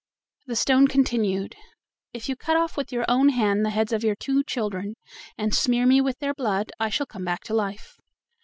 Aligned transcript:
The 0.47 0.55
stone 0.55 0.87
continued: 0.87 1.55
"If 2.11 2.27
you 2.27 2.35
cut 2.35 2.57
off 2.57 2.75
with 2.75 2.91
your 2.91 3.05
own 3.07 3.29
hand 3.29 3.63
the 3.63 3.69
heads 3.69 3.93
of 3.93 4.03
your 4.03 4.15
two 4.15 4.41
children, 4.43 4.95
and 5.37 5.53
smear 5.53 5.85
me 5.85 6.01
with 6.01 6.17
their 6.17 6.33
blood, 6.33 6.71
I 6.79 6.89
shall 6.89 7.05
come 7.05 7.23
back 7.23 7.43
to 7.43 7.53
life." 7.53 7.99